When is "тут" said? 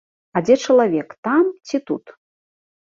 1.93-2.05